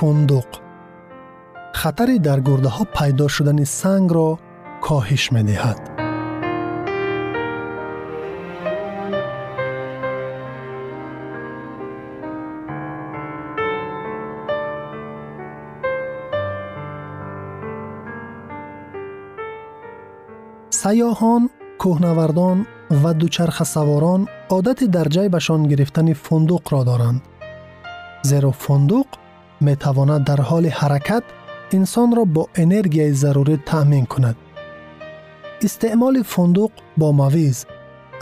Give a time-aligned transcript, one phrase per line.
[0.00, 0.46] فندق
[1.74, 4.38] خطری در گرده ها پیدا شدن سنگ را
[4.80, 5.90] کاهش می دهد.
[20.70, 22.66] سیاهان، کوهنوردان
[23.04, 26.12] و دوچرخه سواران عادت در جیبشان گرفتن
[29.60, 31.22] می تواند در حال حرکت
[31.72, 34.36] انسان را با انرژی ضروری تأمین کند.
[35.62, 37.66] استعمال فندق با مویز،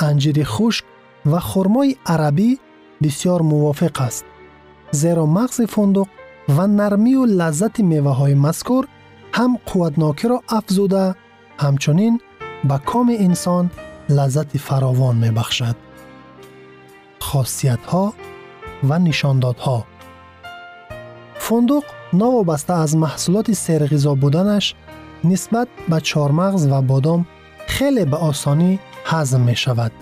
[0.01, 0.85] انجیر خشک
[1.27, 2.59] و خرمای عربی
[3.03, 4.25] بسیار موافق است.
[4.91, 6.07] زیرا مغز فندق
[6.49, 8.89] و نرمی و لذت میوه های مذکور
[9.33, 11.15] هم قوتناکی را افزوده
[21.49, 24.75] فندق نوابسته از محصولات سرغذا بودنش
[25.25, 27.27] نسبت به چارمغز و بادام
[27.67, 29.93] خیلی به آسانی هضم می شود.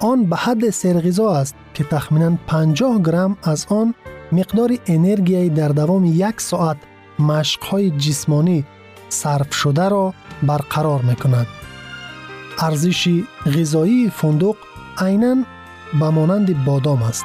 [0.00, 3.94] آن به حد سرغذا است که تخمینا 50 گرم از آن
[4.32, 6.76] مقدار انرژی در دوام یک ساعت
[7.18, 8.64] مشقهای جسمانی
[9.08, 11.46] صرف شده را برقرار می کند.
[12.58, 13.22] ارزش
[13.56, 14.56] غذایی فندق
[14.98, 15.36] عینا
[16.00, 17.24] به مانند بادام است.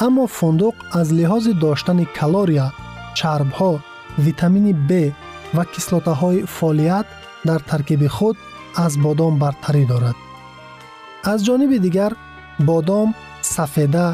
[0.00, 2.72] اما فندق از لحاظ داشتن کالوریا
[3.18, 3.72] чарбҳо
[4.26, 4.90] витамини б
[5.56, 7.06] ва кислотаҳои фолият
[7.48, 8.36] дар таркиби худ
[8.84, 10.16] аз бодом бартарӣ дорад.
[11.32, 12.12] Аз ҷониби дигар
[12.68, 13.08] бодом
[13.54, 14.06] сафеда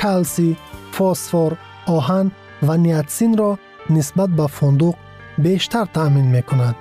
[0.00, 0.52] калсий
[0.96, 1.52] фосфор
[1.96, 2.26] оҳан
[2.66, 3.50] ва ниатсинро
[3.94, 4.96] нисбат ба фундуқ
[5.44, 6.76] бештар таъмин мекунад.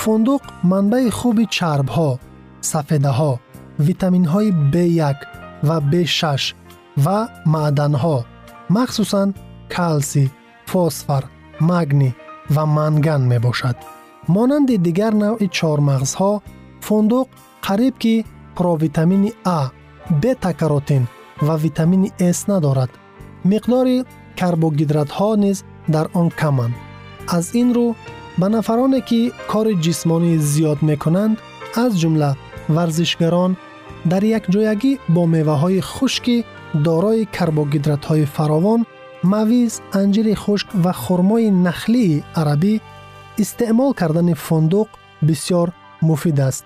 [0.00, 2.10] Фундуқ манбаи хуби чарбҳо
[2.70, 3.32] сафедаҳо
[3.86, 5.18] витаминҳои b1
[5.68, 6.22] ва b6
[7.04, 7.18] ва
[7.54, 8.16] маъданҳо
[8.76, 9.28] махсусан
[9.74, 10.28] калсий
[10.70, 11.22] фосфор
[11.60, 12.14] магний
[12.50, 13.76] ва манган мебошад.
[14.34, 16.32] Монанди дигар навъи чормағзҳо
[16.86, 17.26] фундуқ
[17.66, 18.14] қариб ки
[18.56, 19.60] провитамини а
[20.22, 21.04] бета-каротин
[21.46, 22.90] ва витамини с надорад.
[23.50, 23.96] Миқдори
[24.40, 25.58] карбогидратҳо низ
[25.94, 26.74] дар он каманд.
[27.36, 27.86] Аз ин рӯ
[28.40, 31.34] ба нафароне ки кори ҷисмонӣ зиёд мекунанд
[31.84, 32.30] аз ҷумла
[32.76, 33.52] варзишгарон
[34.10, 36.36] дар якҷоягӣ бо меваҳои хушки
[36.86, 38.80] дорои карбогидратҳои фаровон
[39.22, 42.74] мавиз анҷири хушк ва хурмои нахлии арабӣ
[43.42, 44.88] истеъмол кардани фундуқ
[45.26, 45.68] бисьёр
[46.02, 46.64] муфид аст.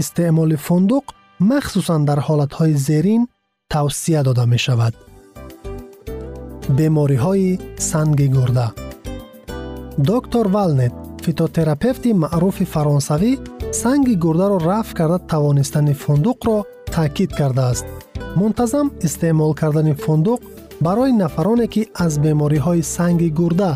[0.00, 1.04] Истеъмоли фундуқ
[1.50, 3.22] махсусан дар ҳолатҳои зерин
[3.72, 4.94] тавсия дода мешавад.
[6.76, 8.68] Бемориҳои санги гурда.
[9.98, 10.94] Доктор валнет
[11.24, 13.32] фитотерапевти маъруфи фаронсавӣ
[13.72, 16.56] санги гурдаро рафъ карда тавонистани фундуқро
[16.94, 17.86] таъкид кардааст.
[18.36, 20.40] Мунтазам истеъмол кардани фундуқ
[20.85, 23.71] барои нафароне ки аз бемориҳои санги гурда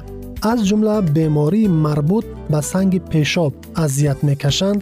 [0.52, 3.54] аз ҷумла бемории марбут ба санги пешоб
[3.84, 4.80] азият мекашанд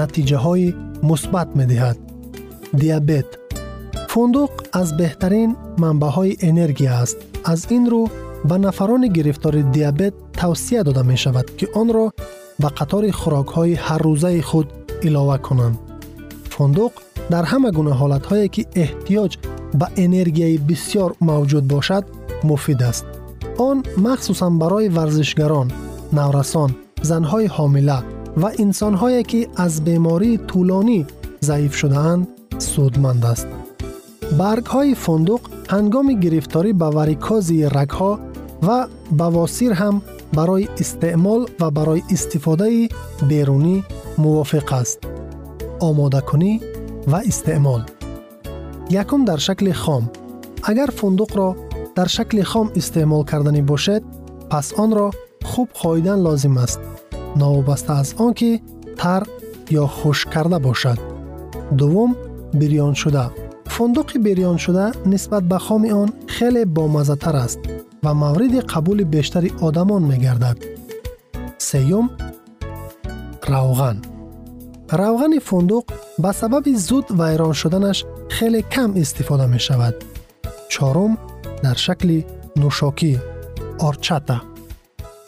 [0.00, 0.74] натиҷаҳои
[1.08, 1.98] мусбат медиҳад
[2.80, 3.28] диабет
[4.12, 5.50] фундуқ аз беҳтарин
[5.82, 7.18] манбаъҳои энергия аст
[7.52, 8.02] аз ин рӯ
[8.48, 12.06] ба нафарони гирифтори диабет тавсия дода мешавад ки онро
[12.62, 14.68] ба қатори хӯрокҳои ҳаррӯзаи худ
[15.06, 15.76] илова кунанд
[16.54, 16.92] фундуқ
[17.32, 19.32] дар ҳама гуна ҳолатҳое ки эҳтиёҷ
[19.80, 22.04] ба энергияи бисьёр мавҷуд бошад
[22.48, 23.04] муфид аст
[23.68, 23.76] он
[24.06, 25.68] махсусан барои варзишгарон
[26.18, 26.70] наврасон
[27.10, 27.98] занҳои ҳомила
[28.42, 31.00] ва инсонҳое ки аз бемории тӯлонӣ
[31.48, 32.22] заиф шудаанд
[32.72, 33.48] судманд аст
[34.40, 35.42] баргҳои фундуқ
[35.74, 38.12] ҳангоми гирифторӣ ба варикози рагҳо
[38.66, 38.78] ва
[39.20, 39.96] бавосир ҳам
[40.38, 42.90] барои истеъмол ва барои истифодаи
[43.30, 43.76] берунӣ
[44.22, 44.98] мувофиқ аст
[45.88, 46.52] омодакунӣ
[47.06, 47.82] ва истеъмол
[48.90, 50.10] якум дар шакли хом
[50.62, 51.48] агар фундуқро
[51.96, 54.02] дар шакли хом истеъмол карданӣ бошед
[54.50, 55.08] пас онро
[55.44, 56.80] хуб хоидан лозим аст
[57.36, 58.62] новобаста аз он ки
[59.00, 59.22] тар
[59.70, 60.98] ё хушк карда бошад
[61.78, 62.16] дуввум
[62.60, 63.24] бирёншуда
[63.74, 67.60] фундуқи бирёншуда нисбат ба хоми он хеле бомаззатар аст
[68.02, 70.58] ва мавриди қабули бештари одамон мегардад
[71.58, 72.06] сеюм
[73.52, 74.15] равған
[75.00, 75.84] равғани фундуқ
[76.22, 77.98] ба сабаби зуд вайрон шуданаш
[78.34, 79.94] хеле кам истифода мешавад
[80.72, 81.12] чорум
[81.64, 82.18] дар шакли
[82.60, 83.12] нӯшокӣ
[83.88, 84.36] орчата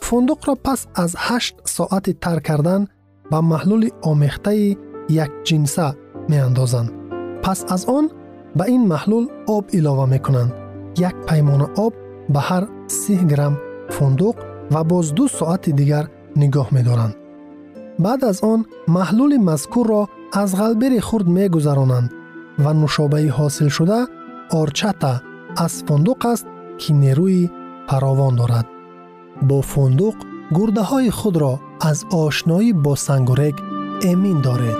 [0.07, 2.83] фундуқро пас аз 8 соати тар кардан
[3.31, 4.77] ба маҳлули омехтаи
[5.25, 5.87] якҷинса
[6.31, 6.91] меандозанд
[7.45, 8.05] пас аз он
[8.59, 9.25] ба ин маҳлул
[9.57, 10.53] об илова мекунанд
[11.09, 11.93] як паймона об
[12.35, 13.55] ба ҳар 30 грамм
[13.97, 14.37] фундуқ
[14.75, 16.05] ва боз ду соати дигар
[16.41, 17.15] нигоҳ медоранд
[18.04, 18.60] Баъд аз он
[18.96, 20.02] маҳлули мазкурро
[20.42, 22.10] аз ғалбери хурд мегузаронанд
[22.64, 24.00] ва нушобаи ҳосилшуда
[24.62, 25.14] орчата
[25.66, 26.46] аз фундуқ аст
[26.80, 27.44] ки нерӯи
[27.90, 28.68] фаровон дорад.
[29.48, 30.18] Бо фундуқ
[30.56, 31.54] гурдаҳои худро
[31.90, 33.56] аз ошноӣ бо сангурег
[34.12, 34.80] эмин доред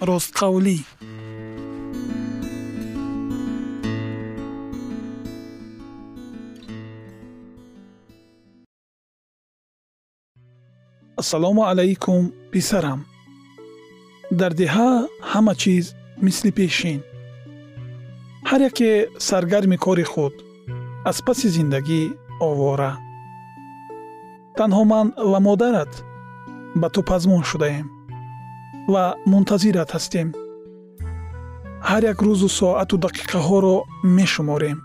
[0.00, 0.78] ростқавлӣ.
[11.16, 13.00] Ассалому алайкум писарам.
[14.30, 14.90] Дар деҳа
[15.32, 17.00] ҳама чиз мисли пешин.
[18.48, 18.90] Ҳар яке
[19.28, 20.34] саргарми кори худ
[21.10, 22.02] аз паси зиндагӣ
[22.48, 22.92] овора.
[24.58, 25.92] Танҳо ман ва модарат
[26.80, 27.97] ба ту пазмон шудаем.
[28.93, 30.27] ва мунтазират ҳастем
[31.89, 33.75] ҳар як рӯзу соату дақиқаҳоро
[34.17, 34.77] мешуморем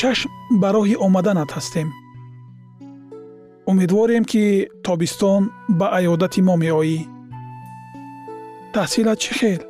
[0.00, 1.88] чашм ба роҳи омаданат ҳастем
[3.70, 4.44] умедворем ки
[4.86, 5.42] тобистон
[5.78, 6.98] ба аёдати мо меоӣ
[8.74, 9.62] таҳсилат чӣ хел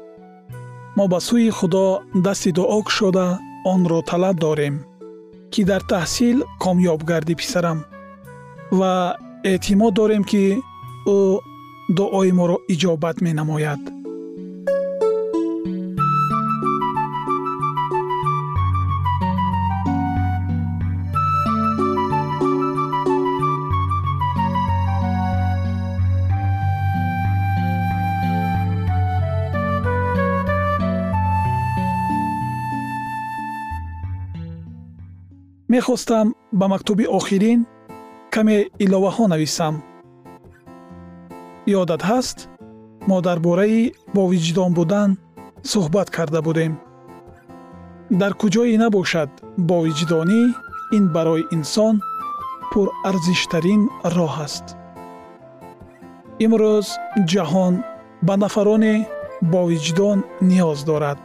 [0.97, 1.85] мо ба сӯи худо
[2.25, 3.27] дасти дуо кушода
[3.73, 4.75] онро талаб дорем
[5.53, 7.79] ки дар таҳсил комёб гардӣ писарам
[8.79, 8.93] ва
[9.51, 10.45] эътимод дорем ки
[11.15, 11.19] ӯ
[11.90, 13.80] дуои моро иҷобат менамояд.
[35.74, 37.66] Мехостам ба мактуби охирин
[38.34, 39.93] каме иловаҳо нависам
[41.68, 42.38] ёдат ҳаст
[43.10, 45.10] мо дар бораи бовиҷдон будан
[45.72, 46.74] суҳбат карда будем.
[48.22, 49.30] Дар куҷое набошад
[49.70, 50.42] бовиҷдонӣ
[50.98, 51.96] ин барои инсон
[52.72, 53.82] пурарзиштарин
[54.16, 54.66] роҳ аст.
[56.46, 56.88] Имрӯз
[57.32, 57.74] ҷаҳон
[58.28, 58.96] ба нафароне
[59.54, 60.18] бовиҷдон
[60.50, 61.22] ниёз дорад.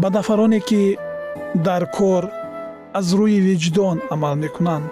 [0.00, 0.82] Ба нафароне ки
[1.66, 2.24] дар кор
[2.98, 4.90] аз рӯи виҷдон амал мекунанд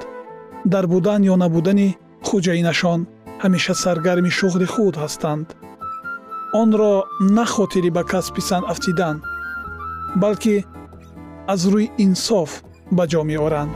[0.73, 1.89] дар будан ё набудани
[2.27, 3.01] хуҷаинашон
[3.43, 5.47] ҳамеша саргарми шуғли худ ҳастанд.
[6.61, 6.95] Онро
[7.37, 9.17] на хотири ба касби сан афтидан
[10.23, 10.57] балки
[11.53, 12.51] аз рӯи инсоф
[12.97, 13.75] ба ҷо меоранд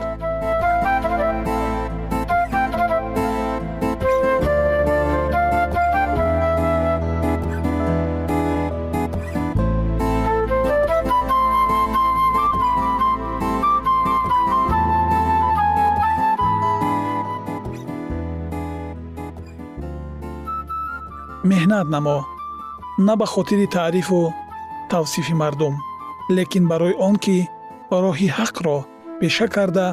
[21.73, 22.17] меҳнат намо
[23.07, 24.33] на ба хотири таърифу
[24.91, 25.73] тавсифи мардум
[26.35, 27.37] лекин барои он ки
[28.03, 28.77] роҳи ҳақро
[29.19, 29.87] пеша карда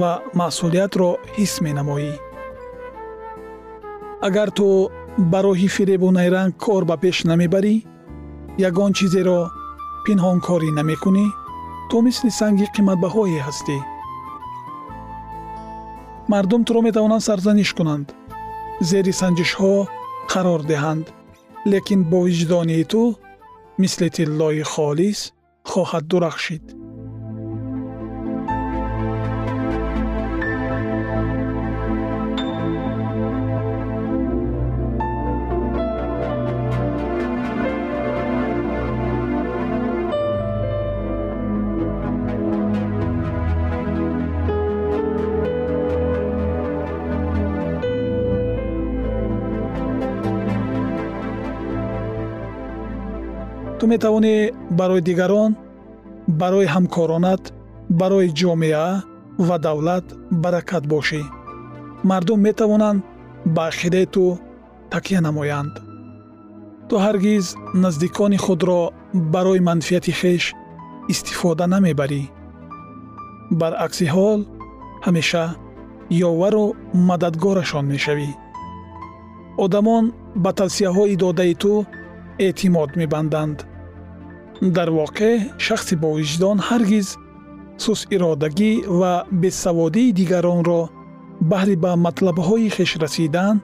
[0.00, 2.12] ва масъулиятро ҳис менамоӣ.
[4.26, 4.66] Агар ту
[5.32, 7.74] ба роҳи фиребу найранг кор ба пеш намебарӣ
[8.68, 9.40] ягон чизеро
[10.04, 11.26] пинҳонкорӣ намекунӣ
[11.88, 13.76] ту мисли санги қиматбаҳое ҳастӣ.
[16.32, 18.06] Мардум туро метавонанд сарзаниш кунанд.
[18.88, 19.74] Зери санҷишҳо
[20.30, 21.06] қарор диҳанд
[21.72, 23.02] лекин бо виҷдонии ту
[23.82, 25.20] мисли тиллои холис
[25.70, 26.64] хоҳад дурахшид
[53.82, 54.34] ту метавонӣ
[54.78, 55.52] барои дигарон
[56.40, 57.42] барои ҳамкоронат
[58.00, 58.88] барои ҷомеа
[59.46, 60.06] ва давлат
[60.42, 61.22] баракат бошӣ.
[62.10, 63.00] Мардум метавонанд
[63.54, 64.24] ба ақидаи ту
[64.92, 65.74] такя намоянд.
[66.88, 67.46] Ту ҳаргиз
[67.82, 68.80] наздикони худро
[69.34, 70.44] барои манфиати хеш
[71.12, 72.22] истифода намебарӣ.
[73.60, 74.40] Баръакси ҳол
[75.06, 75.44] ҳамеша
[76.28, 76.66] ёвару
[77.08, 78.30] мададгорашон мешавӣ.
[79.64, 80.04] Одамон
[80.42, 81.72] ба тавсияҳои додаи ту
[82.46, 83.58] эътимод мебанданд
[84.76, 87.08] дар воқеъ шахси бовиҷдон ҳаргиз
[87.84, 90.82] сусиродагӣ ва бесаводии дигаронро
[91.50, 93.56] баҳри ба матлабҳои хеш расидан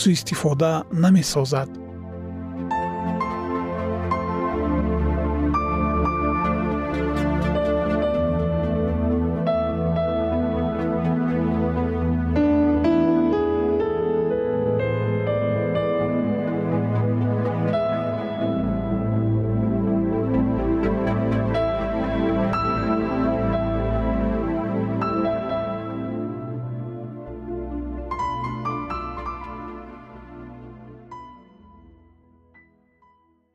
[0.00, 0.72] сӯистифода
[1.04, 1.81] намесозад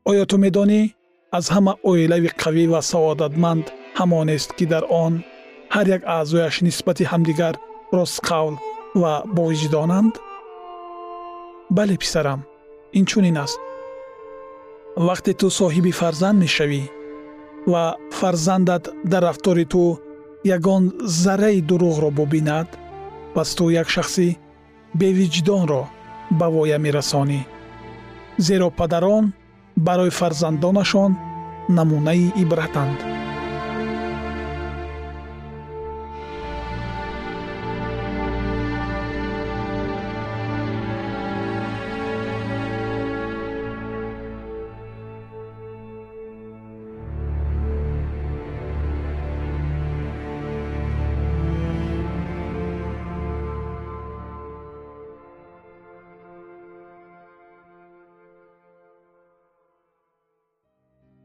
[0.10, 0.82] оё ту медонӣ?
[1.38, 3.66] Аз ҳама оилави қавӣ ва саодатманд
[4.00, 5.14] ҳамонест ки дар он
[5.76, 7.56] ҳар як аъзояш нисбати ҳамдигар
[7.98, 8.56] ростқавл
[9.02, 10.14] ва бовиҷдонанд?
[11.78, 12.40] Бале писарам
[13.00, 13.60] инчунин аст.
[15.08, 16.84] Вақте ту соҳиби фарзанд мешавӣ
[17.72, 17.84] ва
[18.20, 19.84] фарзандат дар рафтори ту
[20.56, 20.84] ягон
[21.24, 22.68] зарраи дурӯғро бубинад
[23.36, 24.28] пас ту як шахси
[25.00, 25.84] бевиҷдонро
[26.40, 27.42] ба воя мерасонӣ.
[28.46, 29.26] Зеро падарон
[29.78, 31.12] барои фарзандонашон
[31.70, 33.17] намунаи ибратанд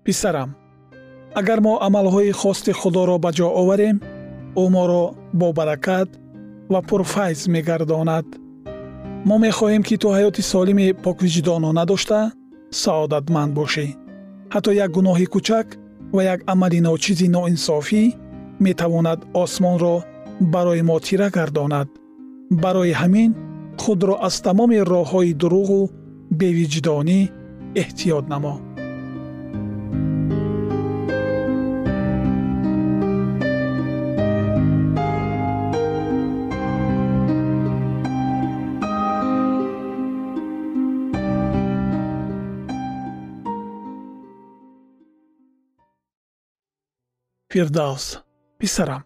[0.04, 0.50] писарам
[1.40, 3.96] агар мо амалҳои хости худоро ба ҷо оварем
[4.62, 5.04] ӯ моро
[5.40, 6.08] бобаракат
[6.72, 8.26] ва пурфайз мегардонад.
[9.28, 12.20] Мо мехоҳем ки ту ҳаёти солими поквиҷдонона дошта
[12.82, 13.86] саодатманд бошӣ.
[14.54, 15.66] Ҳатто як гуноҳи кӯчак
[16.14, 18.02] ва як амали ночизи ноинсофӣ
[18.66, 19.96] метавонад осмонро
[20.54, 21.88] барои мо тира гардонад.
[22.62, 23.30] Барои ҳамин
[23.82, 25.80] худро аз тамоми роҳҳои дуруғу
[26.40, 27.20] бевиҷдонӣ
[27.82, 28.54] эҳтиёт намо
[47.52, 48.18] фирдавс
[48.58, 49.02] писарам.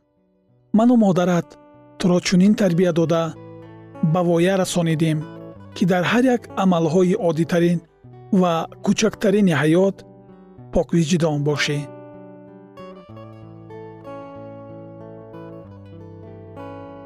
[0.72, 1.58] Ману модарат
[1.98, 3.34] туро чунин тарбия дода
[4.02, 5.18] ба воя расонидем
[5.74, 7.78] ки дар ҳар як амалҳои оддитарин
[8.40, 8.52] ва
[8.84, 9.96] кӯчактарини ҳаёт
[10.74, 11.78] поквиҷдон бошӣ.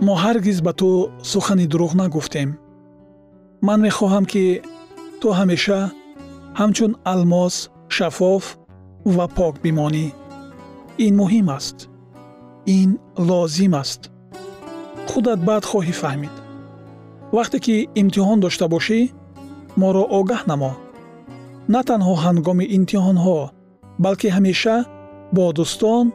[0.06, 0.88] Мо ҳаргиз ба ту
[1.30, 2.50] сухани дурӯғ нагуфтем.
[3.66, 4.44] Ман мехоҳам ки
[5.20, 5.80] ту ҳамеша
[6.60, 7.54] ҳамчун алмос
[7.96, 8.44] шаффоф
[9.16, 10.06] ва пок бимонӣ
[10.98, 11.76] ин муҳим аст.
[12.78, 12.90] Ин
[13.28, 14.00] лозим аст.
[15.10, 16.34] Худат баъд хоҳӣ фаҳмид.
[17.36, 19.00] Вақте ки имтиҳон дошта бошӣ
[19.80, 20.72] моро огаҳ намо.
[21.74, 23.38] На танҳо ҳангоми имтиҳонҳо
[24.04, 24.76] балки ҳамеша
[25.36, 26.06] бо дӯстон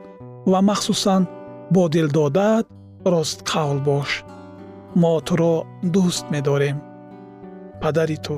[0.52, 1.22] ва махсусан
[1.74, 2.66] бо дилдодаат
[3.14, 4.10] ростқавл бош.
[5.02, 5.56] Мо туро
[5.94, 6.78] дӯст медорем.
[7.82, 8.38] Падари ту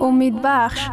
[0.00, 0.88] امید بخش.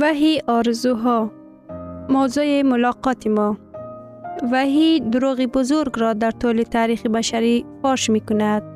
[0.00, 1.30] وحی آرزوها.
[2.08, 3.56] موضوع ملاقات ما.
[4.52, 8.69] وحی دروغ بزرگ را در طول تاریخ بشری فاش می کند.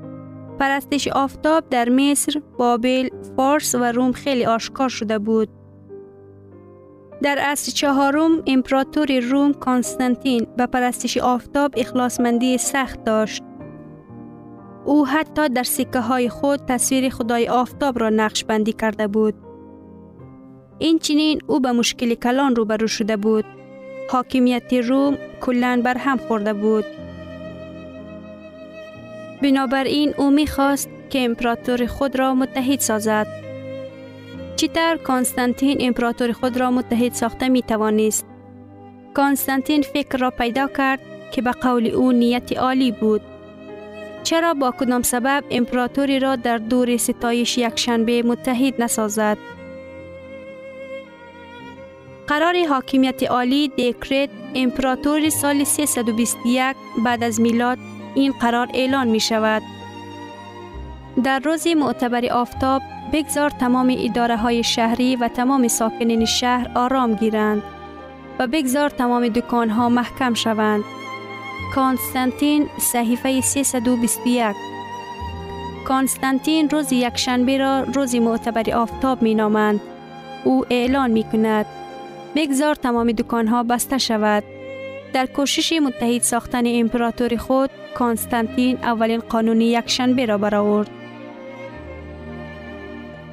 [0.58, 5.48] پرستش آفتاب در مصر، بابل، فارس و روم خیلی آشکار شده بود.
[7.22, 13.42] در عصر چهارم امپراتور روم کانستانتین به پرستش آفتاب اخلاصمندی سخت داشت.
[14.84, 19.34] او حتی در سکه های خود تصویر خدای آفتاب را نقش بندی کرده بود.
[20.78, 23.44] این چنین او به مشکل کلان روبرو شده بود.
[24.10, 26.84] حاکمیت روم کلن بر هم خورده بود.
[29.44, 33.26] بنابراین او می‌خواست که امپراتور خود را متحد سازد.
[34.56, 38.26] چیتر کانستانتین امپراتور خود را متحد ساخته می توانست.
[39.14, 41.00] کانستانتین فکر را پیدا کرد
[41.32, 43.20] که به قول او نیت عالی بود.
[44.22, 49.38] چرا با کدام سبب امپراتوری را در دور ستایش یکشنبه متحد نسازد؟
[52.26, 57.78] قرار حاکمیت عالی دیکرت امپراتور سال 321 بعد از میلاد
[58.14, 59.62] این قرار اعلان می شود.
[61.24, 67.62] در روز معتبر آفتاب بگذار تمام اداره های شهری و تمام ساکنین شهر آرام گیرند
[68.38, 70.84] و بگذار تمام دکان ها محکم شوند.
[71.74, 74.56] کانستانتین صحیفه 321
[75.84, 79.80] کانستانتین روز یکشنبه را روز معتبر آفتاب می نامند.
[80.44, 81.66] او اعلان می کند.
[82.36, 84.44] بگذار تمام دکان ها بسته شود.
[85.14, 90.90] در کوشش متحد ساختن امپراتور خود کانستانتین اولین قانون یکشنبه را برآورد.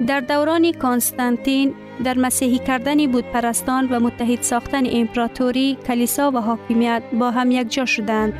[0.07, 7.03] در دوران کانستانتین در مسیحی کردن بود پرستان و متحد ساختن امپراتوری کلیسا و حاکمیت
[7.19, 8.33] با هم یک جا شدند.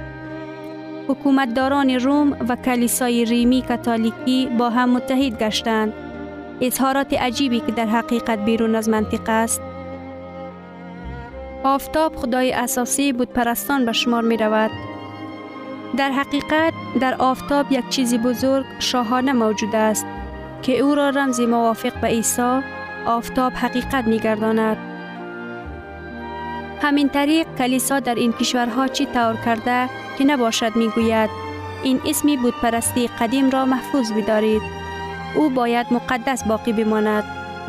[1.07, 5.93] حکومتداران روم و کلیسای ریمی کاتولیکی با هم متحد گشتند.
[6.61, 9.61] اظهارات عجیبی که در حقیقت بیرون از منطق است.
[11.63, 14.71] آفتاب خدای اساسی بود پرستان به شمار می رود.
[15.97, 20.05] در حقیقت در آفتاب یک چیزی بزرگ شاهانه موجود است
[20.61, 22.59] که او را رمزی موافق به عیسی
[23.05, 24.77] آفتاب حقیقت می گرداند.
[26.81, 31.29] همین طریق کلیسا در این کشورها چی طور کرده که نباشد می گوید
[31.83, 34.61] این اسمی بود پرستی قدیم را محفوظ بدارید.
[35.35, 37.23] او باید مقدس باقی بماند.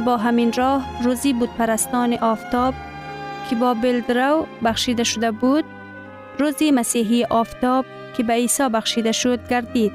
[0.04, 2.74] با همین راه روزی بود پرستان آفتاب
[3.52, 5.64] که با بلدرو بخشیده شده بود
[6.38, 7.84] روزی مسیحی آفتاب
[8.16, 9.92] که به عیسی بخشیده شد گردید.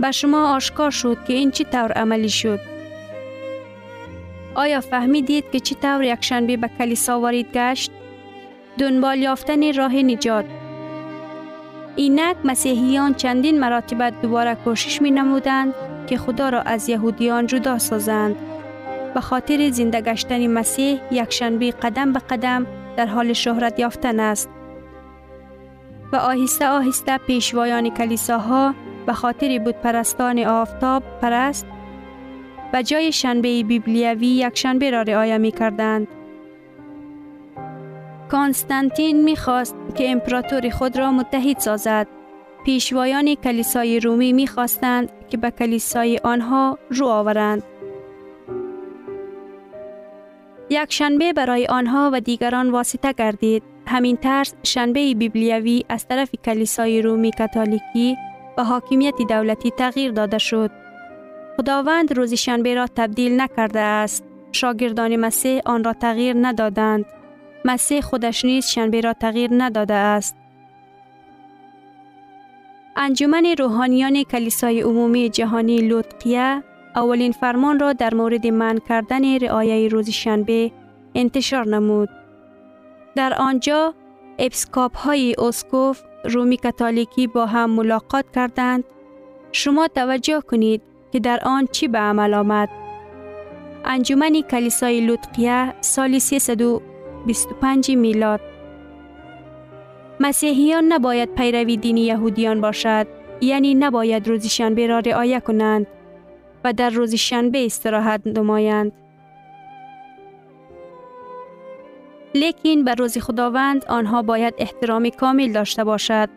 [0.00, 2.60] به شما آشکار شد که این چی طور عملی شد.
[4.54, 7.90] آیا فهمیدید که چی طور یکشنبه به کلیسا وارد گشت؟
[8.78, 10.44] دنبال یافتن راه نجات.
[11.96, 15.74] اینک مسیحیان چندین مراتب دوباره کوشش می نمودند
[16.06, 18.53] که خدا را از یهودیان جدا سازند.
[19.14, 24.50] به خاطر زنده گشتن مسیح یکشنبه قدم به قدم در حال شهرت یافتن است.
[26.12, 28.74] و آهسته آهسته پیشوایان کلیساها
[29.06, 31.66] به خاطر بود پرستان آفتاب پرست
[32.72, 36.08] و جای شنبه بیبلیوی یک شنبه را رعایه می کردند.
[38.28, 42.06] کانستانتین می خواست که امپراتور خود را متحد سازد.
[42.64, 47.62] پیشوایان کلیسای رومی می خواستند که به کلیسای آنها رو آورند.
[50.74, 53.62] یک شنبه برای آنها و دیگران واسطه گردید.
[53.86, 58.16] همین طرز شنبه بیبلیوی از طرف کلیسای رومی کاتولیکی
[58.58, 60.70] و حاکمیت دولتی تغییر داده شد.
[61.56, 64.24] خداوند روز شنبه را تبدیل نکرده است.
[64.52, 67.04] شاگردان مسیح آن را تغییر ندادند.
[67.64, 70.36] مسیح خودش نیز شنبه را تغییر نداده است.
[72.96, 76.62] انجمن روحانیان کلیسای عمومی جهانی لوتقیه
[76.96, 80.72] اولین فرمان را در مورد من کردن رعایه روز شنبه
[81.14, 82.08] انتشار نمود.
[83.16, 83.94] در آنجا
[84.38, 88.84] اپسکاپ های اسکوف رومی کاتولیکی با هم ملاقات کردند.
[89.52, 92.68] شما توجه کنید که در آن چی به عمل آمد.
[93.84, 98.40] انجمن کلیسای لوتقیه سال 325 میلاد
[100.20, 103.06] مسیحیان نباید پیروی دین یهودیان باشد
[103.40, 105.86] یعنی نباید روز شنبه را رعایه کنند
[106.64, 108.92] و در روز شنبه استراحت نمایند.
[112.34, 116.28] لیکن به روز خداوند آنها باید احترام کامل داشته باشد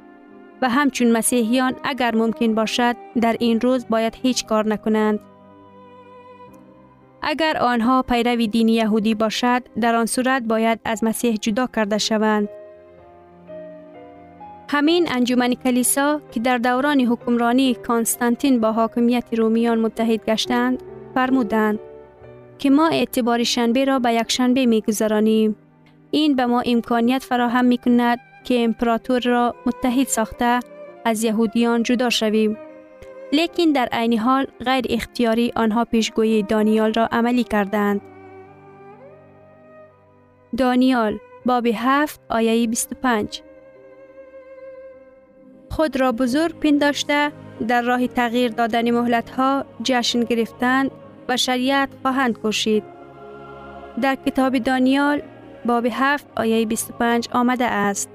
[0.62, 5.20] و همچون مسیحیان اگر ممکن باشد در این روز باید هیچ کار نکنند.
[7.22, 12.50] اگر آنها پیروی دین یهودی باشد در آن صورت باید از مسیح جدا کرده شوند.
[14.70, 21.80] همین انجمن کلیسا که در دوران حکمرانی کانستانتین با حاکمیت رومیان متحد گشتند فرمودند
[22.60, 25.56] که ما اعتبار شنبه را به یک شنبه می گذرانیم.
[26.12, 30.60] این به ما امکانیت فراهم می کند که امپراتور را متحد ساخته
[31.06, 32.58] از یهودیان جدا شویم.
[33.34, 38.02] لیکن در عین حال غیر اختیاری آنها پیشگویی دانیال را عملی کردند.
[40.58, 43.42] دانیال باب 7 آیه 25
[45.70, 47.32] خود را بزرگ پنداشته
[47.68, 50.92] در راه تغییر دادن مهلت ها جشن گرفتند
[51.28, 52.84] و شریعت خواهند کشید.
[54.02, 55.22] در کتاب دانیال
[55.66, 58.10] باب 7 آیه 25 آمده است.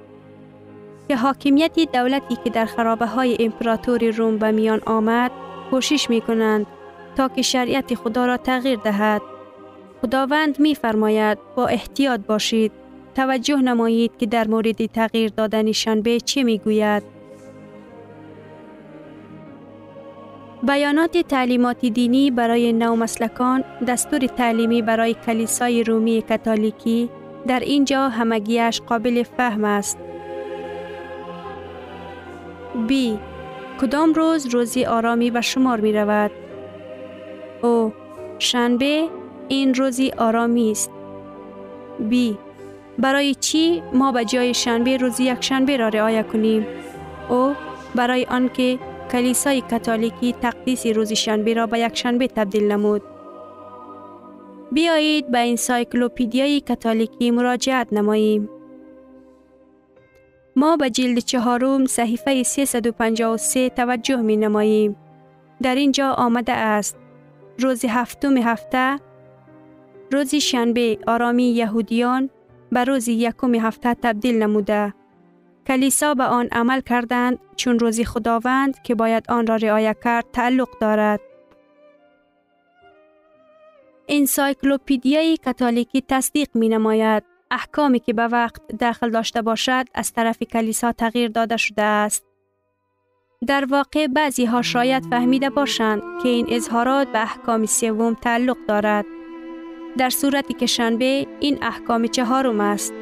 [1.08, 5.30] که حاکمیت دولتی که در خرابه های امپراتوری روم به میان آمد
[5.70, 6.66] کوشش می کنند
[7.16, 9.22] تا که شریعت خدا را تغییر دهد.
[10.02, 12.72] خداوند می فرماید با احتیاط باشید
[13.14, 17.02] توجه نمایید که در مورد تغییر دادن شنبه چه می گوید.
[20.62, 27.10] بیانات تعلیمات دینی برای نو مسلکان دستور تعلیمی برای کلیسای رومی کاتولیکی
[27.46, 29.98] در اینجا همگیش قابل فهم است.
[32.88, 32.92] B.
[33.80, 36.30] کدام روز روزی آرامی به شمار می رود؟
[37.62, 37.92] او
[38.38, 39.08] شنبه
[39.48, 40.90] این روزی آرامی است.
[42.10, 42.14] B.
[42.98, 46.66] برای چی ما به جای شنبه روزی یک شنبه را رعایت کنیم؟
[47.28, 47.54] او
[47.94, 48.78] برای آنکه
[49.12, 53.02] کلیسای کاتولیکی تقدیس روز شنبه را به یک شنبه تبدیل نمود.
[54.72, 58.48] بیایید به انسایکلوپیدیای کاتولیکی مراجعت نماییم.
[60.56, 64.96] ما به جلد چهارم صحیفه 353 توجه می نماییم.
[65.62, 66.96] در اینجا آمده است
[67.58, 68.98] روز هفتم هفته
[70.12, 72.30] روز شنبه آرامی یهودیان
[72.70, 74.94] به روز یکم هفته تبدیل نموده.
[75.66, 80.78] کلیسا به آن عمل کردند چون روزی خداوند که باید آن را رعایت کرد تعلق
[80.80, 81.20] دارد.
[84.08, 90.92] انسایکلوپیدیای کاتولیکی تصدیق می نماید احکامی که به وقت داخل داشته باشد از طرف کلیسا
[90.92, 92.24] تغییر داده شده است.
[93.46, 99.04] در واقع بعضی ها شاید فهمیده باشند که این اظهارات به احکام سوم تعلق دارد.
[99.98, 102.92] در صورتی که شنبه این احکام چهارم است.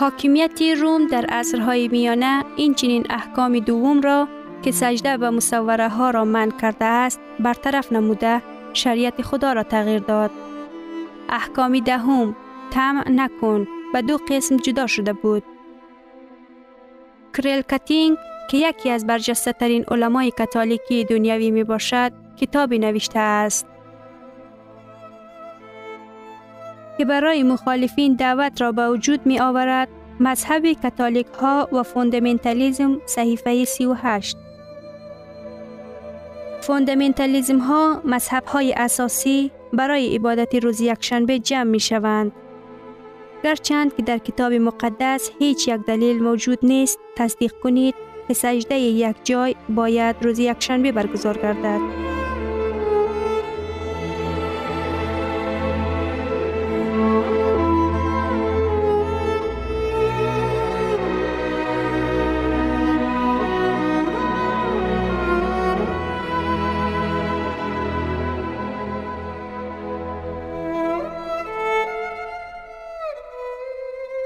[0.00, 4.28] حاکمیت روم در عصرهای میانه این چنین احکام دوم را
[4.62, 9.98] که سجده به مصوره ها را من کرده است برطرف نموده شریعت خدا را تغییر
[9.98, 10.30] داد.
[11.28, 12.36] احکام دهم
[12.70, 15.42] تم نکن به دو قسم جدا شده بود.
[17.34, 18.16] کریل کتینگ
[18.50, 23.73] که یکی از برجسته ترین علمای کاتولیکی دنیاوی می باشد کتابی نوشته است.
[27.04, 29.88] که برای مخالفین دعوت را به وجود می آورد
[30.20, 34.36] مذهب کاتولیک ها و فوندمنتالیزم صحیفه 38
[36.60, 42.32] فوندمنتالیزم ها مذهب های اساسی برای عبادت روز یکشنبه جمع می شوند.
[43.44, 47.94] گرچند که در کتاب مقدس هیچ یک دلیل موجود نیست تصدیق کنید
[48.28, 52.13] که سجده یک جای باید روز یکشنبه برگزار گردد.